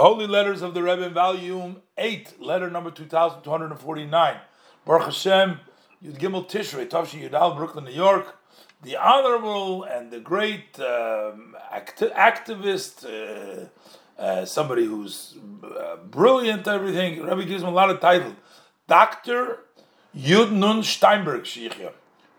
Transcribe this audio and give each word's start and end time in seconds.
Holy 0.00 0.28
Letters 0.28 0.62
of 0.62 0.74
the 0.74 0.82
Rebbe, 0.84 1.08
Volume 1.10 1.82
8, 1.96 2.40
letter 2.40 2.70
number 2.70 2.88
2249. 2.88 4.36
Baruch 4.84 5.02
Hashem, 5.06 5.58
Yud 6.04 6.18
Gimel 6.18 6.48
Tishrei, 6.48 6.88
Tavshi 6.88 7.28
Yudal, 7.28 7.56
Brooklyn, 7.56 7.84
New 7.84 7.90
York. 7.90 8.36
The 8.84 8.94
honorable 8.96 9.82
and 9.82 10.12
the 10.12 10.20
great 10.20 10.78
um, 10.78 11.56
act- 11.72 11.98
activist, 11.98 13.04
uh, 13.04 13.64
uh, 14.22 14.44
somebody 14.44 14.84
who's 14.84 15.34
uh, 15.64 15.96
brilliant, 16.08 16.68
everything. 16.68 17.20
Rebbe 17.24 17.44
gives 17.44 17.64
him 17.64 17.68
a 17.68 17.72
lot 17.72 17.90
of 17.90 17.98
titles. 17.98 18.34
Dr. 18.86 19.64
Yud 20.16 20.52
Nun 20.52 20.84
Steinberg, 20.84 21.42
Sheikhya. 21.42 21.90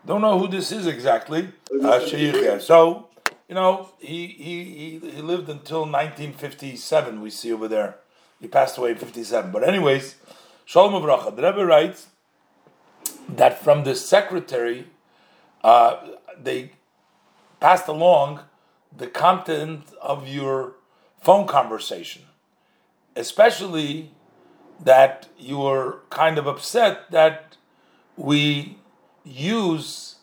Don't 0.06 0.22
know 0.22 0.38
who 0.38 0.48
this 0.48 0.72
is 0.72 0.86
exactly. 0.86 1.50
Uh, 1.84 2.58
So, 2.58 3.09
you 3.50 3.56
know, 3.56 3.88
he, 3.98 4.28
he, 4.28 4.64
he, 4.64 5.10
he 5.10 5.22
lived 5.22 5.48
until 5.48 5.80
1957, 5.80 7.20
we 7.20 7.30
see 7.30 7.52
over 7.52 7.66
there. 7.66 7.96
He 8.40 8.46
passed 8.46 8.78
away 8.78 8.92
in 8.92 8.96
57. 8.96 9.50
But 9.50 9.68
anyways, 9.68 10.14
Shalom 10.64 10.92
Avracha. 11.02 11.34
The 11.34 11.42
Rebbe 11.42 11.66
writes 11.66 12.06
that 13.28 13.60
from 13.60 13.82
the 13.82 13.96
secretary, 13.96 14.86
uh, 15.64 15.96
they 16.40 16.70
passed 17.58 17.88
along 17.88 18.38
the 18.96 19.08
content 19.08 19.82
of 20.00 20.28
your 20.28 20.74
phone 21.20 21.48
conversation, 21.48 22.22
especially 23.16 24.12
that 24.80 25.26
you 25.36 25.58
were 25.58 26.02
kind 26.08 26.38
of 26.38 26.46
upset 26.46 27.10
that 27.10 27.56
we 28.16 28.78
use 29.24 30.19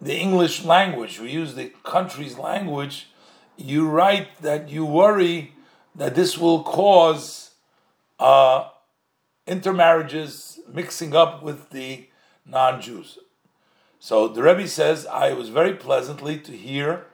the 0.00 0.16
English 0.16 0.64
language, 0.64 1.18
we 1.20 1.30
use 1.30 1.54
the 1.54 1.72
country's 1.82 2.38
language, 2.38 3.08
you 3.56 3.88
write 3.88 4.42
that 4.42 4.68
you 4.68 4.84
worry 4.84 5.54
that 5.94 6.14
this 6.14 6.36
will 6.36 6.62
cause 6.62 7.52
uh, 8.18 8.68
intermarriages 9.46 10.60
mixing 10.72 11.14
up 11.14 11.42
with 11.42 11.70
the 11.70 12.06
non 12.44 12.80
Jews. 12.80 13.18
So 13.98 14.28
the 14.28 14.42
Rebbe 14.42 14.68
says, 14.68 15.06
I 15.06 15.32
was 15.32 15.48
very 15.48 15.74
pleasantly 15.74 16.38
to 16.40 16.52
hear 16.52 17.06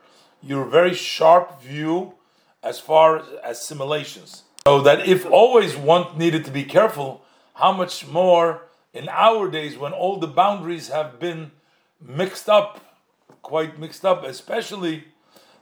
your 0.43 0.65
very 0.65 0.95
sharp 0.95 1.63
view 1.63 2.15
as 2.63 2.81
far 2.81 3.19
as 3.19 3.25
assimilations. 3.45 4.43
So 4.67 4.81
that 4.83 5.07
if 5.07 5.25
always 5.27 5.77
one 5.77 6.19
needed 6.19 6.45
to 6.45 6.51
be 6.51 6.65
careful, 6.65 7.25
how 7.55 7.73
much 7.73 8.07
more 8.07 8.63
in 8.93 9.09
our 9.09 9.51
days 9.51 9.79
when 9.79 9.93
all 9.93 10.19
the 10.19 10.27
boundaries 10.27 10.89
have 10.89 11.19
been 11.19 11.53
mixed 12.07 12.49
up, 12.49 12.81
quite 13.43 13.79
mixed 13.79 14.05
up, 14.05 14.25
especially 14.25 15.05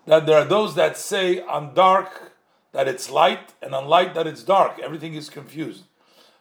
that 0.07 0.27
there 0.27 0.39
are 0.39 0.45
those 0.45 0.75
that 0.75 0.97
say 0.97 1.41
on 1.41 1.75
dark 1.75 2.33
that 2.73 2.89
it's 2.89 3.11
light 3.11 3.53
and 3.63 3.75
on 3.75 3.87
light 3.87 4.15
that 4.15 4.27
it's 4.27 4.43
dark. 4.43 4.79
Everything 4.79 5.15
is 5.15 5.29
confused. 5.29 5.85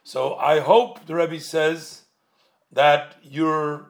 So 0.02 0.34
I 0.36 0.60
hope 0.60 1.06
the 1.06 1.14
Rebbe 1.14 1.40
says 1.40 2.02
that 2.72 3.16
you 3.22 3.86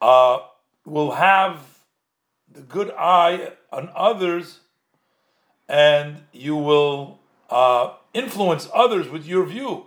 uh, 0.00 0.38
will 0.84 1.12
have 1.12 1.78
the 2.50 2.60
good 2.60 2.92
eye 2.98 3.52
on 3.70 3.90
others 3.94 4.60
and 5.68 6.22
you 6.32 6.56
will 6.56 7.20
uh, 7.48 7.94
influence 8.12 8.68
others 8.74 9.08
with 9.08 9.26
your 9.26 9.46
view 9.46 9.86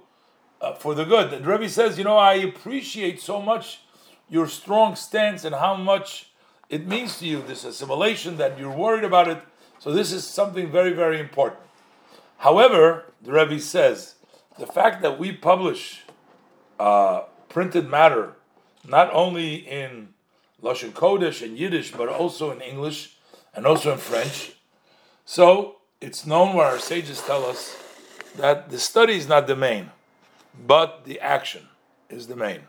uh, 0.62 0.74
for 0.74 0.96
the 0.96 1.04
good. 1.04 1.34
And 1.34 1.46
Rebbe 1.46 1.70
says, 1.70 1.98
you 1.98 2.04
know, 2.04 2.18
I 2.18 2.36
appreciate 2.36 3.22
so 3.22 3.42
much 3.42 3.82
your 4.30 4.48
strong 4.48 4.96
stance 4.96 5.44
and 5.46 5.56
how 5.56 5.76
much 5.76 6.32
it 6.70 6.88
means 6.88 7.20
to 7.20 7.28
you, 7.28 7.42
this 7.42 7.64
assimilation, 7.64 8.38
that 8.38 8.58
you're 8.58 8.76
worried 8.76 9.04
about 9.04 9.28
it. 9.28 9.42
So 9.80 9.92
this 9.92 10.12
is 10.12 10.26
something 10.26 10.72
very, 10.72 10.94
very 10.94 11.20
important. 11.20 11.62
However, 12.38 13.06
the 13.22 13.32
Rebbe 13.32 13.60
says, 13.60 14.16
the 14.58 14.66
fact 14.66 15.02
that 15.02 15.20
we 15.20 15.32
publish 15.32 16.04
uh, 16.80 17.24
printed 17.50 17.90
matter, 17.90 18.34
not 18.88 19.14
only 19.14 19.56
in 19.56 20.10
Lashon 20.62 20.92
Kodesh 20.92 21.44
and 21.44 21.58
Yiddish, 21.58 21.92
but 21.92 22.10
also 22.10 22.52
in 22.52 22.62
English 22.62 23.18
and 23.54 23.66
also 23.66 23.94
in 23.94 23.98
French, 23.98 24.54
so 25.26 25.78
it's 26.02 26.26
known 26.26 26.56
where 26.56 26.68
our 26.68 26.80
sages 26.80 27.22
tell 27.22 27.46
us 27.46 27.76
that 28.38 28.70
the 28.70 28.80
study 28.80 29.16
is 29.16 29.28
not 29.28 29.48
the 29.48 29.56
main, 29.56 29.92
but 30.68 31.06
the 31.06 31.20
action 31.20 31.68
is 32.10 32.28
the 32.28 32.36
main. 32.36 32.62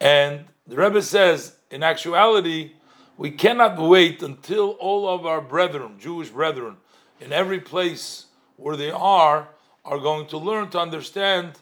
And 0.00 0.44
the 0.66 0.76
Rebbe 0.76 1.02
says, 1.02 1.56
in 1.70 1.82
actuality, 1.82 2.72
we 3.16 3.30
cannot 3.30 3.78
wait 3.78 4.22
until 4.22 4.70
all 4.72 5.08
of 5.08 5.24
our 5.24 5.40
brethren, 5.40 5.98
Jewish 5.98 6.30
brethren, 6.30 6.76
in 7.20 7.32
every 7.32 7.60
place 7.60 8.26
where 8.56 8.76
they 8.76 8.90
are, 8.90 9.48
are 9.84 9.98
going 9.98 10.26
to 10.28 10.38
learn 10.38 10.70
to 10.70 10.78
understand 10.78 11.52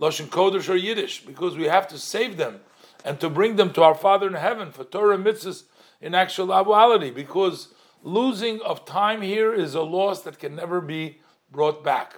Lashon 0.00 0.28
Kodesh 0.28 0.68
or 0.68 0.76
Yiddish, 0.76 1.24
because 1.24 1.56
we 1.56 1.64
have 1.64 1.86
to 1.88 1.98
save 1.98 2.36
them 2.36 2.60
and 3.04 3.20
to 3.20 3.28
bring 3.28 3.56
them 3.56 3.72
to 3.72 3.82
our 3.82 3.94
Father 3.94 4.26
in 4.26 4.34
heaven 4.34 4.70
for 4.70 4.84
Torah 4.84 5.18
mitzvahs 5.18 5.64
in 6.00 6.14
actuality, 6.14 7.10
because 7.10 7.74
losing 8.02 8.60
of 8.62 8.84
time 8.84 9.22
here 9.22 9.52
is 9.52 9.74
a 9.74 9.82
loss 9.82 10.22
that 10.22 10.38
can 10.38 10.56
never 10.56 10.80
be 10.80 11.20
brought 11.50 11.84
back. 11.84 12.14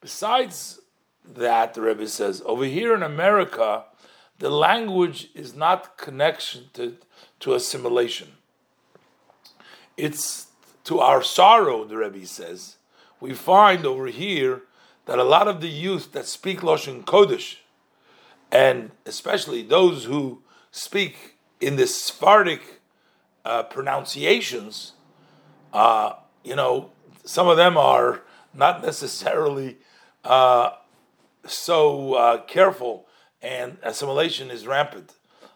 Besides 0.00 0.80
that, 1.24 1.74
the 1.74 1.82
Rebbe 1.82 2.08
says, 2.08 2.42
over 2.44 2.64
here 2.64 2.94
in 2.94 3.02
America, 3.02 3.84
the 4.38 4.50
language 4.50 5.30
is 5.34 5.54
not 5.54 5.96
connection 5.96 6.70
to, 6.74 6.96
to 7.40 7.54
assimilation. 7.54 8.32
It's 9.96 10.48
to 10.84 11.00
our 11.00 11.22
sorrow, 11.22 11.84
the 11.84 11.96
Rebbe 11.96 12.26
says, 12.26 12.76
we 13.20 13.32
find 13.32 13.86
over 13.86 14.06
here 14.06 14.62
that 15.06 15.18
a 15.18 15.24
lot 15.24 15.48
of 15.48 15.60
the 15.60 15.68
youth 15.68 16.12
that 16.12 16.26
speak 16.26 16.60
Lashon 16.60 17.04
Kodesh, 17.04 17.56
and 18.52 18.90
especially 19.04 19.62
those 19.62 20.04
who 20.04 20.42
speak 20.70 21.36
in 21.60 21.76
the 21.76 21.86
Sephardic 21.86 22.80
uh, 23.44 23.62
pronunciations, 23.64 24.92
uh, 25.72 26.12
you 26.44 26.54
know, 26.54 26.90
some 27.24 27.48
of 27.48 27.56
them 27.56 27.76
are 27.76 28.22
not 28.52 28.82
necessarily 28.82 29.78
uh, 30.24 30.70
so 31.46 32.14
uh, 32.14 32.38
careful, 32.42 33.05
and 33.42 33.78
assimilation 33.82 34.50
is 34.50 34.66
rampant. 34.66 35.14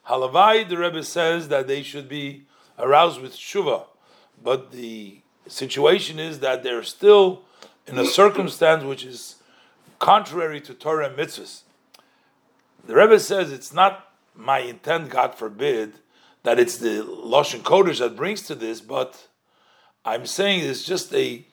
Halavai, 0.09 0.69
the 0.69 0.77
Rebbe 0.77 1.03
says 1.03 1.49
that 1.49 1.67
they 1.67 1.83
should 1.83 2.09
be 2.09 2.45
aroused 2.79 3.21
with 3.21 3.35
shuva, 3.35 3.85
but 4.43 4.73
the 4.73 5.21
situation 5.47 6.19
is 6.19 6.41
that 6.41 6.63
they're 6.63 6.83
still 6.83 7.43
in 7.87 7.99
a 7.99 8.05
circumstance 8.05 8.85
which 8.85 9.05
is 9.05 9.37
contrary 9.99 10.61
to 10.61 10.75
Torah 10.75 11.09
and 11.09 11.17
mitzvahs. 11.17 11.63
The 12.87 12.95
Rebbe 12.95 13.21
says 13.21 13.53
it's 13.53 13.73
not 13.73 14.13
my 14.35 14.61
intent, 14.61 15.11
God 15.11 15.35
forbid, 15.35 15.95
that 16.43 16.59
it's 16.59 16.79
the 16.79 17.05
Lashon 17.05 17.61
Kodesh 17.61 17.99
that 17.99 18.17
brings 18.17 18.43
to 18.43 18.55
this, 18.55 18.81
but 18.81 19.29
I'm 20.05 20.27
saying 20.27 20.65
it's 20.65 20.85
just 20.85 21.15
a 21.15 21.45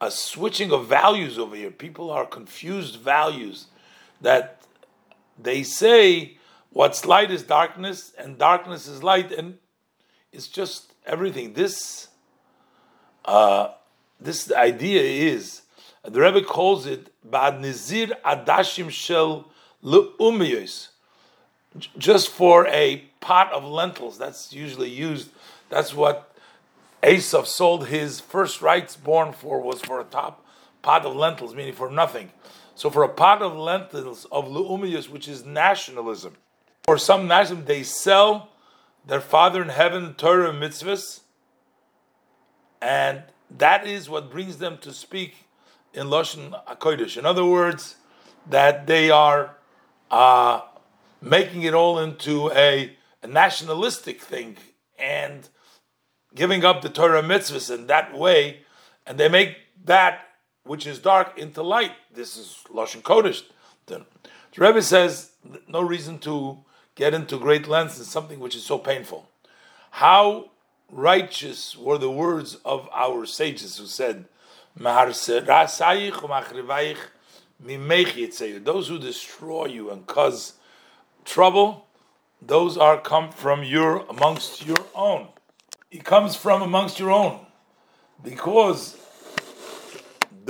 a 0.00 0.10
switching 0.10 0.72
of 0.72 0.86
values 0.86 1.38
over 1.38 1.54
here. 1.54 1.70
People 1.70 2.10
are 2.10 2.24
confused 2.24 2.96
values 2.96 3.66
that 4.20 4.59
they 5.42 5.62
say 5.62 6.38
what's 6.70 7.04
light 7.04 7.30
is 7.30 7.42
darkness 7.42 8.12
and 8.18 8.38
darkness 8.38 8.86
is 8.86 9.02
light, 9.02 9.32
and 9.32 9.58
it's 10.32 10.48
just 10.48 10.92
everything. 11.06 11.52
This 11.54 12.08
uh, 13.24 13.68
this 14.20 14.52
idea 14.52 15.02
is 15.02 15.62
the 16.04 16.20
Rebbe 16.20 16.42
calls 16.42 16.86
it 16.86 17.12
Bad 17.24 17.54
Nizir 17.54 18.12
Adashim 18.22 18.90
Shel 18.90 19.50
Leumiyos, 19.84 20.88
just 21.98 22.30
for 22.30 22.66
a 22.68 23.04
pot 23.20 23.52
of 23.52 23.64
lentils. 23.64 24.18
That's 24.18 24.52
usually 24.52 24.88
used. 24.88 25.30
That's 25.68 25.94
what 25.94 26.34
Esav 27.02 27.46
sold 27.46 27.88
his 27.88 28.20
first 28.20 28.60
rights 28.60 28.96
born 28.96 29.32
for 29.32 29.60
was 29.60 29.80
for 29.80 30.00
a 30.00 30.04
top 30.04 30.44
pot 30.82 31.04
of 31.04 31.14
lentils, 31.16 31.54
meaning 31.54 31.74
for 31.74 31.90
nothing. 31.90 32.30
So 32.80 32.88
for 32.88 33.02
a 33.02 33.10
pot 33.10 33.42
of 33.42 33.58
lentils 33.58 34.26
of 34.32 34.46
Lu'umiyus, 34.46 35.10
which 35.10 35.28
is 35.28 35.44
nationalism, 35.44 36.38
for 36.84 36.96
some 36.96 37.28
nationalism, 37.28 37.66
they 37.66 37.82
sell 37.82 38.48
their 39.06 39.20
Father 39.20 39.60
in 39.60 39.68
heaven, 39.68 40.14
Torah 40.14 40.50
mitzvahs, 40.50 41.20
and 42.80 43.24
that 43.50 43.86
is 43.86 44.08
what 44.08 44.30
brings 44.30 44.56
them 44.56 44.78
to 44.78 44.94
speak 44.94 45.34
in 45.92 46.06
Lashon 46.06 46.58
HaKodesh. 46.64 47.18
In 47.18 47.26
other 47.26 47.44
words, 47.44 47.96
that 48.48 48.86
they 48.86 49.10
are 49.10 49.56
uh, 50.10 50.62
making 51.20 51.64
it 51.64 51.74
all 51.74 51.98
into 51.98 52.50
a, 52.52 52.96
a 53.22 53.26
nationalistic 53.26 54.22
thing 54.22 54.56
and 54.98 55.50
giving 56.34 56.64
up 56.64 56.80
the 56.80 56.88
Torah 56.88 57.22
mitzvahs 57.22 57.70
in 57.70 57.88
that 57.88 58.16
way, 58.16 58.60
and 59.06 59.18
they 59.18 59.28
make 59.28 59.58
that 59.84 60.29
which 60.70 60.86
is 60.86 61.00
dark 61.00 61.36
into 61.36 61.64
light. 61.64 61.90
This 62.14 62.36
is 62.36 62.62
Lashon 62.72 63.02
Kodesh. 63.02 63.42
The 63.86 64.06
Rebbe 64.56 64.80
says 64.80 65.32
no 65.66 65.80
reason 65.80 66.20
to 66.20 66.58
get 66.94 67.12
into 67.12 67.40
great 67.40 67.66
lengths 67.66 67.98
in 67.98 68.04
something 68.04 68.38
which 68.38 68.54
is 68.54 68.64
so 68.64 68.78
painful. 68.78 69.28
How 69.90 70.50
righteous 70.88 71.76
were 71.76 71.98
the 71.98 72.08
words 72.08 72.54
of 72.64 72.88
our 72.92 73.26
sages 73.26 73.78
who 73.78 73.86
said, 73.86 74.26
Those 74.76 75.26
who 78.88 78.98
destroy 79.00 79.66
you 79.66 79.90
and 79.90 80.06
cause 80.06 80.52
trouble, 81.24 81.86
those 82.40 82.78
are 82.78 83.00
come 83.00 83.32
from 83.32 83.64
your 83.64 84.06
amongst 84.08 84.64
your 84.64 84.86
own. 84.94 85.26
It 85.90 86.04
comes 86.04 86.36
from 86.36 86.62
amongst 86.62 87.00
your 87.00 87.10
own 87.10 87.44
because 88.22 88.96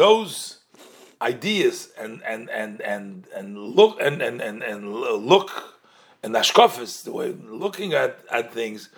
those 0.01 0.61
ideas 1.21 1.91
and 1.99 2.23
and 2.25 2.49
and 2.49 2.81
and 2.81 3.27
and 3.37 3.59
look 3.59 4.01
and 4.01 4.23
and 4.23 4.41
and, 4.41 4.63
and 4.63 4.95
look 5.33 5.51
and 6.23 6.35
ashkafis, 6.35 7.05
the 7.05 7.13
way 7.13 7.35
looking 7.65 7.93
at, 7.93 8.21
at 8.31 8.53
things 8.53 8.89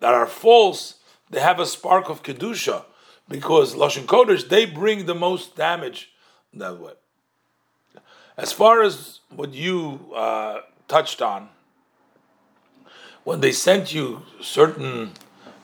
that 0.00 0.12
are 0.12 0.26
false, 0.26 0.96
they 1.30 1.40
have 1.40 1.58
a 1.60 1.66
spark 1.66 2.10
of 2.10 2.22
kedusha 2.22 2.84
because 3.26 3.74
lashon 3.74 4.04
kodesh 4.04 4.48
they 4.50 4.66
bring 4.66 5.06
the 5.06 5.14
most 5.14 5.56
damage 5.56 6.12
that 6.52 6.78
way. 6.78 6.92
As 8.36 8.52
far 8.52 8.82
as 8.82 9.20
what 9.34 9.54
you 9.54 10.12
uh, 10.14 10.60
touched 10.88 11.22
on, 11.22 11.48
when 13.24 13.40
they 13.40 13.52
sent 13.52 13.94
you 13.94 14.22
certain 14.42 15.12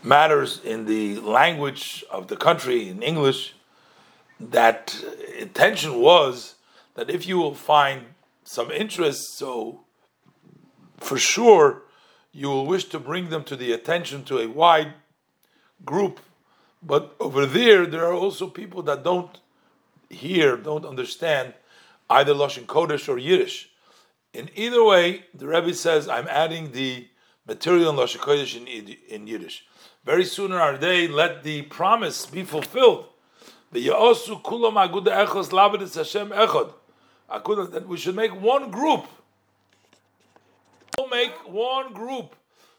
matters 0.02 0.60
in 0.64 0.86
the 0.86 1.16
language 1.20 2.02
of 2.10 2.28
the 2.28 2.36
country 2.36 2.88
in 2.88 3.02
English, 3.02 3.56
that 4.40 4.96
intention 5.38 6.00
was 6.00 6.56
that 6.94 7.10
if 7.10 7.26
you 7.26 7.38
will 7.38 7.54
find 7.54 8.06
some 8.44 8.70
interest, 8.70 9.36
so 9.36 9.80
for 10.98 11.18
sure 11.18 11.82
you 12.32 12.48
will 12.48 12.66
wish 12.66 12.84
to 12.84 12.98
bring 12.98 13.30
them 13.30 13.44
to 13.44 13.56
the 13.56 13.72
attention 13.72 14.24
to 14.24 14.38
a 14.38 14.46
wide 14.46 14.94
group. 15.84 16.20
But 16.82 17.16
over 17.18 17.46
there, 17.46 17.86
there 17.86 18.04
are 18.06 18.14
also 18.14 18.48
people 18.48 18.82
that 18.82 19.02
don't 19.02 19.40
hear, 20.10 20.56
don't 20.56 20.84
understand 20.84 21.54
either 22.08 22.34
Lashon 22.34 22.66
Kodesh 22.66 23.08
or 23.08 23.18
Yiddish. 23.18 23.70
In 24.32 24.50
either 24.54 24.84
way, 24.84 25.24
the 25.34 25.46
Rebbe 25.46 25.74
says, 25.74 26.08
I'm 26.08 26.28
adding 26.28 26.72
the 26.72 27.08
material 27.46 27.90
in 27.90 27.96
Lashon 27.96 28.18
Kodesh 28.18 28.56
in, 28.56 28.66
in 29.08 29.26
Yiddish. 29.26 29.64
Very 30.04 30.24
soon 30.24 30.52
in 30.52 30.58
our 30.58 30.76
day, 30.76 31.08
let 31.08 31.42
the 31.42 31.62
promise 31.62 32.26
be 32.26 32.44
fulfilled. 32.44 33.06
The 33.72 33.88
Yaosu 33.88 34.42
Kulam 34.42 34.74
Aguda 34.74 35.26
Echos 35.26 35.50
Labadis 35.50 35.94
Hashem 35.96 36.30
Echod. 36.30 36.72
That 37.72 37.88
we 37.88 37.96
should 37.96 38.14
make 38.14 38.40
one 38.40 38.70
group 38.70 39.06
make 41.10 41.34
one 41.48 41.92
group 41.92 42.36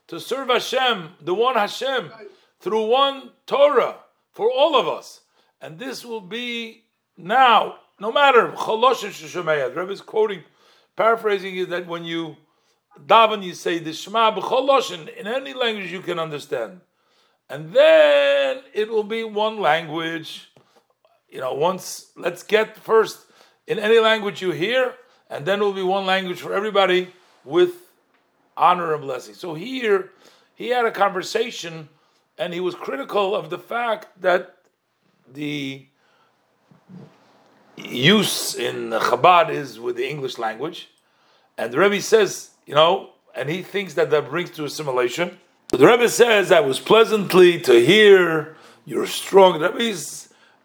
to 0.08 0.20
serve 0.20 0.50
Hashem, 0.50 1.10
the 1.22 1.34
one 1.34 1.56
Hashem, 1.56 2.12
through 2.60 2.88
one 2.88 3.32
Torah 3.46 3.96
for 4.32 4.50
all 4.50 4.80
of 4.80 4.88
us. 4.88 5.22
And 5.62 5.80
this 5.80 6.06
will 6.06 6.22
be 6.22 6.84
now, 7.18 7.80
no 8.00 8.12
matter, 8.12 8.52
the 8.52 9.74
Rebbe 9.76 9.92
is 9.92 10.02
quoting, 10.02 10.44
paraphrasing 10.96 11.58
it 11.58 11.70
that 11.70 11.88
when 11.88 12.04
you 12.04 12.38
daven, 13.06 13.44
you 13.44 13.54
say 13.54 13.80
the 13.80 13.94
Shema 13.94 14.32
b'choloshin 14.32 15.16
in 15.18 15.28
any 15.28 15.54
language 15.54 15.92
you 15.92 16.02
can 16.02 16.20
understand. 16.20 16.82
And 17.50 17.74
then 17.74 18.62
it 18.74 18.90
will 18.90 19.04
be 19.04 19.24
one 19.24 19.60
language. 19.60 20.50
You 21.30 21.42
know, 21.42 21.54
once, 21.54 22.12
let's 22.16 22.44
get 22.44 22.78
first 22.78 23.20
in 23.68 23.80
any 23.80 24.00
language 24.00 24.42
you 24.42 24.52
hear, 24.52 24.94
and 25.30 25.46
then 25.46 25.62
it 25.62 25.64
will 25.64 25.74
be 25.74 25.84
one 25.84 26.06
language 26.06 26.40
for 26.40 26.54
everybody 26.54 27.14
with 27.44 27.72
honor 28.56 28.94
and 28.94 29.02
blessing. 29.02 29.34
So 29.34 29.54
here, 29.54 30.12
he 30.56 30.70
had 30.70 30.86
a 30.86 30.92
conversation, 30.92 31.90
and 32.38 32.54
he 32.54 32.60
was 32.60 32.76
critical 32.76 33.36
of 33.36 33.50
the 33.50 33.60
fact 33.60 34.22
that 34.22 34.56
the 35.32 35.86
use 37.76 38.56
in 38.56 38.90
Chabad 38.90 39.50
is 39.50 39.80
with 39.80 39.98
the 39.98 40.10
English 40.10 40.38
language, 40.38 40.90
and 41.58 41.72
the 41.72 41.78
Rebbe 41.78 42.02
says, 42.02 42.52
you 42.66 42.74
know, 42.74 43.12
and 43.36 43.50
he 43.50 43.62
thinks 43.62 43.94
that 43.96 44.10
that 44.10 44.30
brings 44.30 44.52
to 44.52 44.66
assimilation. 44.66 45.38
the 45.70 45.86
Rebbe 45.86 46.10
says 46.10 46.50
that 46.50 46.66
was 46.66 46.80
pleasantly 46.80 47.60
to 47.62 47.74
hear 47.86 48.56
you're 48.86 49.06
strong. 49.06 49.60
The 49.60 49.72
Rebbe 49.72 49.94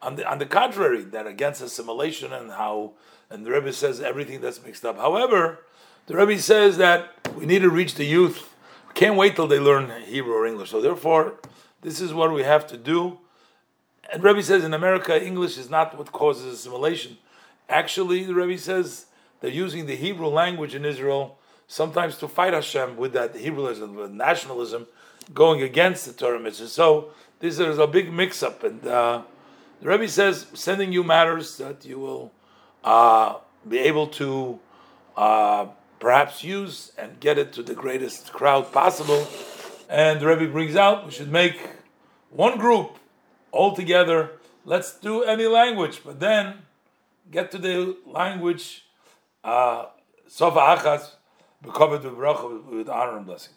on 0.03 0.17
the 0.17 0.29
on 0.29 0.39
the 0.39 0.47
contrary 0.47 1.03
that 1.03 1.27
against 1.27 1.63
assimilation 1.63 2.33
and 2.33 2.51
how, 2.51 2.93
and 3.31 3.47
the 3.47 3.51
Rebbe 3.51 3.73
says 3.73 4.01
everything 4.01 4.41
that's 4.41 4.63
mixed 4.63 4.85
up. 4.85 4.99
However, 4.99 5.61
the 6.07 6.17
Rebbe 6.17 6.39
says 6.41 6.77
that 6.79 7.11
we 7.37 7.47
need 7.47 7.61
to 7.61 7.71
reach 7.71 7.95
the 7.95 8.05
youth. 8.05 8.55
Can't 8.95 9.17
wait 9.17 9.37
till 9.37 9.47
they 9.47 9.61
learn 9.61 9.91
Hebrew 10.03 10.35
or 10.35 10.47
English. 10.47 10.71
So 10.71 10.81
therefore, 10.81 11.35
this 11.81 12.01
is 12.01 12.13
what 12.13 12.33
we 12.33 12.43
have 12.43 12.67
to 12.67 12.77
do. 12.77 13.19
And 14.13 14.23
Rebbe 14.23 14.43
says 14.43 14.65
in 14.65 14.75
America, 14.75 15.25
English 15.25 15.57
is 15.57 15.71
not 15.71 15.97
what 15.97 16.13
causes 16.13 16.53
assimilation. 16.53 17.17
Actually, 17.69 18.25
the 18.25 18.35
Rebbe 18.35 18.59
says 18.59 19.07
they're 19.41 19.51
using 19.51 19.87
the 19.87 19.97
Hebrew 19.97 20.27
language 20.27 20.75
in 20.75 20.85
Israel 20.85 21.39
sometimes 21.67 22.19
to 22.19 22.29
fight 22.29 22.53
Hashem 22.53 22.97
with 22.97 23.15
that 23.15 23.35
Hebraism, 23.35 23.95
with 23.95 24.11
nationalism, 24.11 24.87
going 25.33 25.63
against 25.63 26.05
the 26.05 26.13
Torah 26.13 26.39
mitzvah. 26.39 26.69
So 26.69 27.13
this 27.39 27.59
is 27.59 27.79
a 27.79 27.87
big 27.87 28.13
mix-up, 28.13 28.63
and 28.63 28.87
uh, 28.87 29.23
the 29.83 29.89
Rebbe 29.89 30.09
says 30.09 30.47
sending 30.55 30.93
you 30.93 31.05
matters 31.05 31.59
that 31.59 31.85
you 31.85 31.99
will 31.99 32.33
uh, 32.83 33.37
be 33.69 33.79
able 33.79 34.07
to. 34.07 34.59
Uh, 35.15 35.67
perhaps 36.03 36.43
use 36.43 36.91
and 36.99 37.21
get 37.21 37.39
it 37.39 37.53
to 37.53 37.63
the 37.63 37.75
greatest 37.75 38.33
crowd 38.33 38.73
possible. 38.73 39.29
And 39.89 40.21
the 40.21 40.27
Rebbe 40.27 40.49
brings 40.51 40.75
out 40.75 41.07
we 41.07 41.13
should 41.13 41.31
make 41.31 41.59
one 42.31 42.59
group 42.59 42.99
all 43.53 43.77
together. 43.77 44.33
Let's 44.65 44.99
do 44.99 45.23
any 45.23 45.47
language, 45.47 46.01
but 46.05 46.19
then 46.19 46.55
get 47.31 47.53
to 47.53 47.59
the 47.59 47.97
language. 48.05 48.85
Uh, 49.45 49.87
Sofa 50.27 50.59
Achas, 50.59 51.11
be 51.63 51.71
covered 51.71 52.05
with 52.05 52.89
honor 52.89 53.17
and 53.19 53.27
blessing. 53.27 53.51